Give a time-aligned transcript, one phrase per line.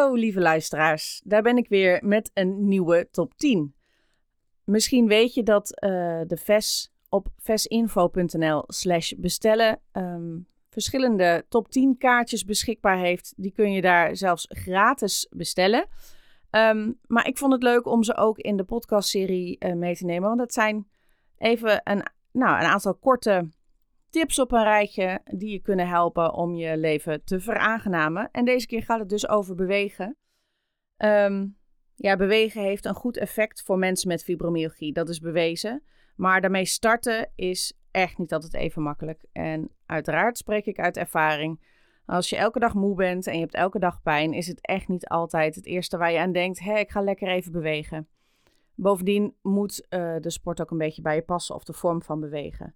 [0.00, 3.74] Hallo lieve luisteraars, daar ben ik weer met een nieuwe top 10.
[4.64, 5.90] Misschien weet je dat uh,
[6.26, 13.32] de VES op vesinfo.nl slash bestellen um, verschillende top 10 kaartjes beschikbaar heeft.
[13.36, 15.86] Die kun je daar zelfs gratis bestellen.
[16.50, 20.04] Um, maar ik vond het leuk om ze ook in de podcastserie uh, mee te
[20.04, 20.28] nemen.
[20.28, 20.88] Want dat zijn
[21.38, 22.02] even een,
[22.32, 23.48] nou, een aantal korte
[24.10, 28.28] tips op een rijtje die je kunnen helpen om je leven te veraangenamen.
[28.30, 30.16] En deze keer gaat het dus over bewegen.
[30.96, 31.58] Um,
[31.94, 34.92] ja, bewegen heeft een goed effect voor mensen met fibromyalgie.
[34.92, 35.82] Dat is bewezen.
[36.16, 39.24] Maar daarmee starten is echt niet altijd even makkelijk.
[39.32, 41.68] En uiteraard spreek ik uit ervaring.
[42.06, 44.88] Als je elke dag moe bent en je hebt elke dag pijn, is het echt
[44.88, 48.08] niet altijd het eerste waar je aan denkt: hé, ik ga lekker even bewegen.
[48.74, 52.20] Bovendien moet uh, de sport ook een beetje bij je passen of de vorm van
[52.20, 52.74] bewegen.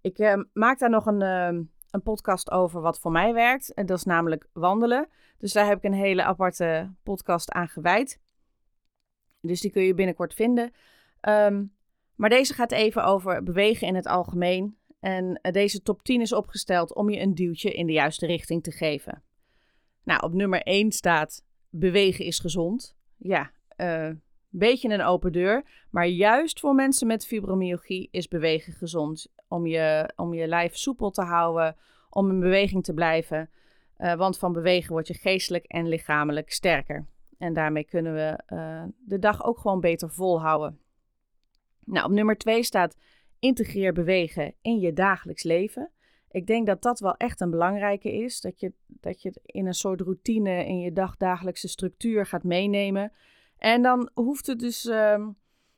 [0.00, 3.74] Ik uh, maak daar nog een, uh, een podcast over wat voor mij werkt.
[3.74, 5.08] En dat is namelijk wandelen.
[5.38, 8.20] Dus daar heb ik een hele aparte podcast aan gewijd.
[9.40, 10.72] Dus die kun je binnenkort vinden.
[11.28, 11.72] Um,
[12.14, 14.76] maar deze gaat even over bewegen in het algemeen.
[15.00, 18.62] En eh, deze top 10 is opgesteld om je een duwtje in de juiste richting
[18.62, 19.22] te geven.
[20.04, 22.96] Nou, op nummer 1 staat bewegen is gezond.
[23.16, 24.10] Ja, uh,
[24.50, 25.64] beetje een open deur.
[25.90, 29.26] Maar juist voor mensen met fibromyalgie is bewegen gezond.
[29.48, 31.76] Om je, om je lijf soepel te houden,
[32.10, 33.50] om in beweging te blijven.
[33.98, 37.06] Uh, want van bewegen word je geestelijk en lichamelijk sterker.
[37.38, 40.78] En daarmee kunnen we uh, de dag ook gewoon beter volhouden.
[41.84, 42.96] Nou, op nummer 2 staat
[43.38, 45.90] integreer bewegen in je dagelijks leven.
[46.30, 48.40] Ik denk dat dat wel echt een belangrijke is.
[48.40, 53.12] Dat je, dat je in een soort routine in je dagdagelijkse structuur gaat meenemen.
[53.60, 55.26] En dan hoeft het dus uh,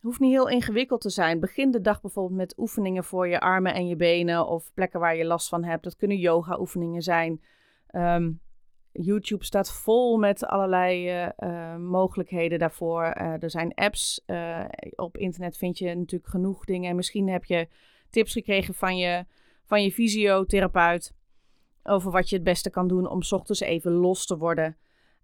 [0.00, 1.40] hoeft niet heel ingewikkeld te zijn.
[1.40, 4.46] Begin de dag bijvoorbeeld met oefeningen voor je armen en je benen.
[4.46, 5.84] Of plekken waar je last van hebt.
[5.84, 7.42] Dat kunnen yoga oefeningen zijn.
[7.92, 8.40] Um,
[8.92, 13.02] YouTube staat vol met allerlei uh, uh, mogelijkheden daarvoor.
[13.02, 14.24] Uh, er zijn apps.
[14.94, 16.90] op internet vind je natuurlijk genoeg dingen.
[16.90, 17.68] En misschien heb je
[18.10, 19.24] tips gekregen van je,
[19.64, 21.14] van je fysiotherapeut.
[21.82, 24.76] Over wat je het beste kan doen om ochtends even los te worden.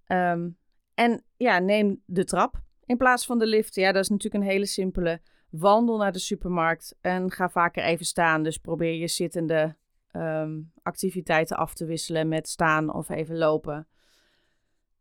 [0.06, 0.58] Um,
[1.00, 3.74] en ja, neem de trap in plaats van de lift.
[3.74, 5.20] Ja, dat is natuurlijk een hele simpele.
[5.50, 8.42] Wandel naar de supermarkt en ga vaker even staan.
[8.42, 9.76] Dus probeer je zittende
[10.12, 13.88] um, activiteiten af te wisselen met staan of even lopen.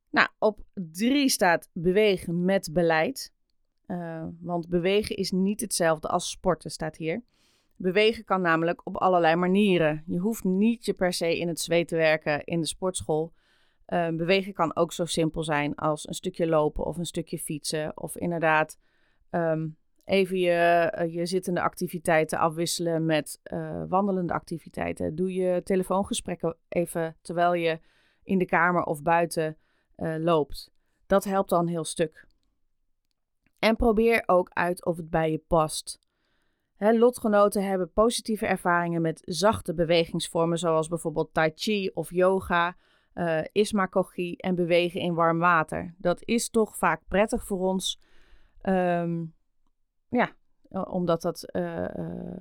[0.10, 3.34] Nou, op drie staat bewegen met beleid.
[3.88, 7.24] Uh, want bewegen is niet hetzelfde als sporten, staat hier.
[7.76, 10.04] Bewegen kan namelijk op allerlei manieren.
[10.06, 13.34] Je hoeft niet je per se in het zweet te werken in de sportschool.
[13.94, 17.98] Uh, bewegen kan ook zo simpel zijn als een stukje lopen of een stukje fietsen.
[17.98, 18.78] Of inderdaad
[19.32, 19.78] um,
[20.10, 25.16] even je, eh, je zittende activiteiten afwisselen met uh, wandelende activiteiten.
[25.16, 27.80] Doe je telefoongesprekken even terwijl je
[28.24, 29.58] in de kamer of buiten
[29.98, 30.72] uh, loopt.
[31.08, 32.28] Dat helpt dan een heel stuk.
[33.60, 36.00] En probeer ook uit of het bij je past.
[36.78, 42.76] Lotgenoten hebben positieve ervaringen met zachte bewegingsvormen, zoals bijvoorbeeld Tai Chi of yoga,
[43.20, 45.94] uh, ismakogie en bewegen in warm water.
[45.98, 48.00] Dat is toch vaak prettig voor ons.
[48.64, 49.34] Um,
[50.10, 50.32] ja,
[50.70, 52.40] omdat dat uh, uh,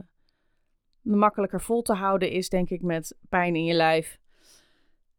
[1.00, 4.18] makkelijker vol te houden is, denk ik, met pijn in je lijf.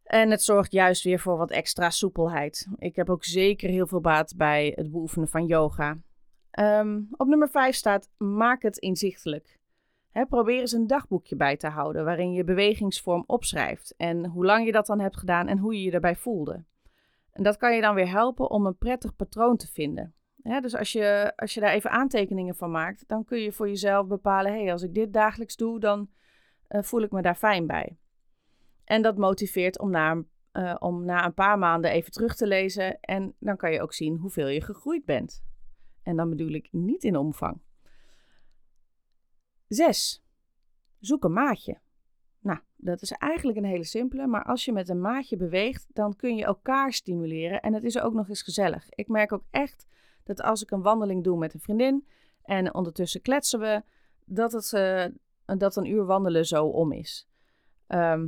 [0.03, 2.67] En het zorgt juist weer voor wat extra soepelheid.
[2.77, 5.97] Ik heb ook zeker heel veel baat bij het beoefenen van yoga.
[6.59, 9.58] Um, op nummer 5 staat: maak het inzichtelijk.
[10.29, 14.71] Probeer eens een dagboekje bij te houden waarin je bewegingsvorm opschrijft en hoe lang je
[14.71, 16.65] dat dan hebt gedaan en hoe je je daarbij voelde.
[17.31, 20.13] En dat kan je dan weer helpen om een prettig patroon te vinden
[20.43, 24.07] dus als je, als je daar even aantekeningen van maakt, dan kun je voor jezelf
[24.07, 26.09] bepalen: hé, hey, als ik dit dagelijks doe, dan
[26.69, 27.97] uh, voel ik me daar fijn bij.
[28.83, 32.99] En dat motiveert om naar eh, om na een paar maanden even terug te lezen.
[32.99, 35.43] En dan kan je ook zien hoeveel je gegroeid bent.
[36.03, 37.61] En dan bedoel ik niet in omvang.
[39.69, 40.23] 6.
[40.99, 41.79] Zoek een maatje.
[42.39, 46.15] Nou, dat is eigenlijk een hele simpele, maar als je met een maatje beweegt, dan
[46.15, 48.85] kun je elkaar stimuleren en het is ook nog eens gezellig.
[48.89, 49.87] Ik merk ook echt
[50.23, 52.07] dat als ik een wandeling doe met een vriendin
[52.43, 53.83] en ondertussen kletsen we,
[54.25, 55.05] dat, het, uh,
[55.57, 57.27] dat een uur wandelen zo om is.
[57.87, 58.27] Ehm,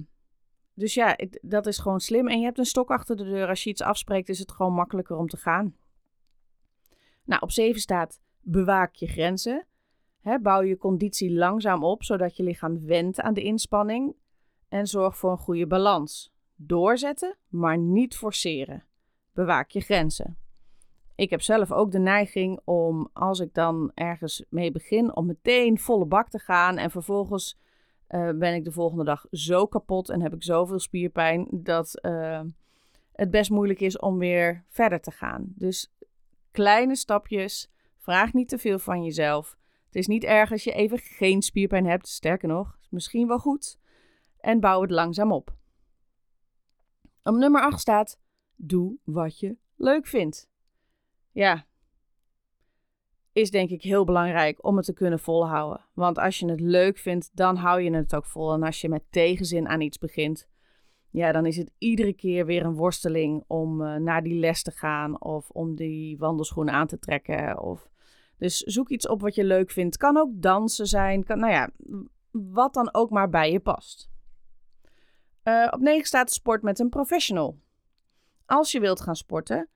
[0.73, 2.27] dus ja, dat is gewoon slim.
[2.27, 3.47] En je hebt een stok achter de deur.
[3.47, 5.75] Als je iets afspreekt, is het gewoon makkelijker om te gaan.
[7.25, 9.65] Nou, op 7 staat bewaak je grenzen.
[10.41, 14.15] Bouw je conditie langzaam op, zodat je lichaam wendt aan de inspanning.
[14.69, 16.33] En zorg voor een goede balans.
[16.55, 18.83] Doorzetten, maar niet forceren.
[19.33, 20.37] Bewaak je grenzen.
[21.15, 25.79] Ik heb zelf ook de neiging om, als ik dan ergens mee begin, om meteen
[25.79, 26.77] volle bak te gaan.
[26.77, 27.59] En vervolgens
[28.09, 32.41] uh, ben ik de volgende dag zo kapot en heb ik zoveel spierpijn dat uh,
[33.11, 35.53] het best moeilijk is om weer verder te gaan.
[35.55, 35.93] Dus
[36.51, 39.57] kleine stapjes, vraag niet te veel van jezelf.
[39.91, 43.39] Het is niet erg als je even geen spierpijn hebt, sterker nog, is misschien wel
[43.39, 43.79] goed.
[44.39, 45.55] En bouw het langzaam op.
[47.23, 48.19] Op nummer 8 staat:
[48.55, 50.49] doe wat je leuk vindt.
[51.31, 51.65] Ja,
[53.33, 55.85] is denk ik heel belangrijk om het te kunnen volhouden.
[55.93, 58.53] Want als je het leuk vindt, dan hou je het ook vol.
[58.53, 60.47] En als je met tegenzin aan iets begint,
[61.09, 64.71] ja, dan is het iedere keer weer een worsteling om uh, naar die les te
[64.71, 67.61] gaan of om die wandelschoenen aan te trekken.
[67.61, 67.89] Of...
[68.41, 69.97] Dus zoek iets op wat je leuk vindt.
[69.97, 71.69] Kan ook dansen zijn, kan, nou ja,
[72.31, 74.09] wat dan ook maar bij je past.
[75.43, 77.59] Uh, op 9 staat sport met een professional.
[78.45, 79.69] Als je wilt gaan sporten,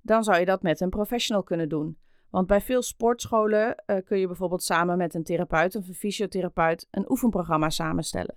[0.00, 1.98] dan zou je dat met een professional kunnen doen.
[2.30, 6.86] Want bij veel sportscholen uh, kun je bijvoorbeeld samen met een therapeut of een fysiotherapeut
[6.90, 8.36] een oefenprogramma samenstellen.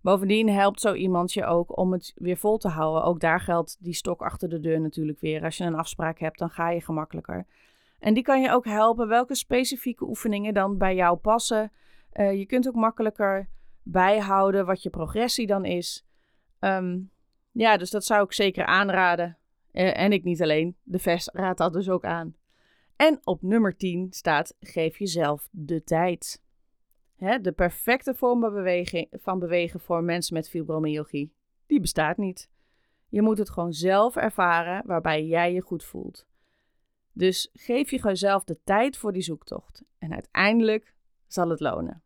[0.00, 3.04] Bovendien helpt zo iemand je ook om het weer vol te houden.
[3.04, 5.44] Ook daar geldt die stok achter de deur natuurlijk weer.
[5.44, 7.46] Als je een afspraak hebt, dan ga je gemakkelijker.
[8.00, 11.72] En die kan je ook helpen welke specifieke oefeningen dan bij jou passen.
[12.12, 13.48] Uh, je kunt ook makkelijker
[13.82, 16.06] bijhouden wat je progressie dan is.
[16.60, 17.10] Um,
[17.52, 19.38] ja, dus dat zou ik zeker aanraden.
[19.72, 20.76] Uh, en ik niet alleen.
[20.82, 22.34] De VES raadt dat dus ook aan.
[22.96, 26.42] En op nummer 10 staat: geef jezelf de tijd.
[27.16, 28.40] Hè, de perfecte vorm
[29.10, 31.32] van bewegen voor mensen met fibromyalgie,
[31.66, 32.50] die bestaat niet.
[33.08, 36.28] Je moet het gewoon zelf ervaren waarbij jij je goed voelt.
[37.12, 39.82] Dus geef je jezelf de tijd voor die zoektocht.
[39.98, 40.94] En uiteindelijk
[41.26, 42.02] zal het lonen.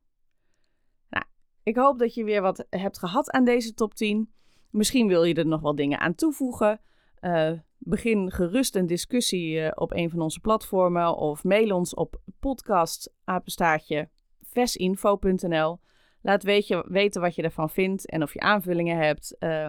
[1.11, 1.25] Nou,
[1.63, 4.33] ik hoop dat je weer wat hebt gehad aan deze top 10.
[4.71, 6.81] Misschien wil je er nog wel dingen aan toevoegen.
[7.21, 12.21] Uh, begin gerust een discussie uh, op een van onze platformen of mail ons op
[12.41, 14.09] podcastapenstaartje
[14.43, 15.79] vesinfo.nl.
[16.21, 19.37] Laat weet je, weten wat je ervan vindt en of je aanvullingen hebt.
[19.41, 19.69] Uh,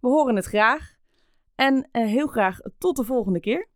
[0.00, 0.96] we horen het graag.
[1.54, 3.68] En uh, heel graag tot de volgende keer.